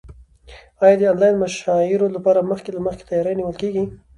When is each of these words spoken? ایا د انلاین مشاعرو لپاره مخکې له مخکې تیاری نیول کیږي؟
ایا 0.83 0.95
د 0.97 1.01
انلاین 1.11 1.35
مشاعرو 1.43 2.13
لپاره 2.15 2.47
مخکې 2.51 2.69
له 2.73 2.79
مخکې 2.85 3.07
تیاری 3.09 3.33
نیول 3.39 3.55
کیږي؟ 3.61 3.83